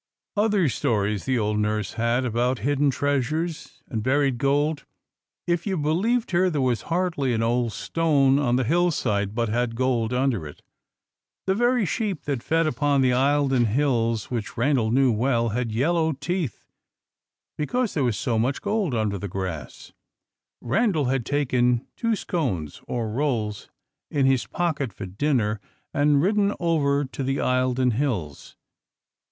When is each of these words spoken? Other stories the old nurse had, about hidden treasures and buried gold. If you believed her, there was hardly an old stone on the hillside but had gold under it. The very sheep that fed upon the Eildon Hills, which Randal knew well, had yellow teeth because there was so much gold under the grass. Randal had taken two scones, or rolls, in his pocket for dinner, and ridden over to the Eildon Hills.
Other 0.35 0.67
stories 0.67 1.25
the 1.25 1.37
old 1.37 1.59
nurse 1.59 1.93
had, 1.93 2.25
about 2.25 2.57
hidden 2.65 2.89
treasures 2.89 3.83
and 3.87 4.01
buried 4.01 4.39
gold. 4.39 4.83
If 5.45 5.67
you 5.67 5.77
believed 5.77 6.31
her, 6.31 6.49
there 6.49 6.59
was 6.59 6.81
hardly 6.89 7.33
an 7.33 7.43
old 7.43 7.71
stone 7.71 8.39
on 8.39 8.55
the 8.55 8.63
hillside 8.63 9.35
but 9.35 9.49
had 9.49 9.75
gold 9.75 10.11
under 10.11 10.47
it. 10.47 10.63
The 11.45 11.53
very 11.53 11.85
sheep 11.85 12.23
that 12.23 12.41
fed 12.41 12.65
upon 12.65 13.01
the 13.01 13.11
Eildon 13.11 13.67
Hills, 13.67 14.31
which 14.31 14.57
Randal 14.57 14.89
knew 14.89 15.11
well, 15.11 15.49
had 15.49 15.71
yellow 15.71 16.13
teeth 16.13 16.65
because 17.55 17.93
there 17.93 18.03
was 18.03 18.17
so 18.17 18.39
much 18.39 18.59
gold 18.59 18.95
under 18.95 19.19
the 19.19 19.27
grass. 19.27 19.93
Randal 20.61 21.05
had 21.13 21.27
taken 21.27 21.85
two 21.95 22.15
scones, 22.15 22.81
or 22.87 23.07
rolls, 23.11 23.69
in 24.09 24.25
his 24.25 24.47
pocket 24.47 24.93
for 24.93 25.05
dinner, 25.05 25.61
and 25.93 26.23
ridden 26.23 26.55
over 26.59 27.05
to 27.05 27.21
the 27.21 27.37
Eildon 27.37 27.91
Hills. 27.91 28.57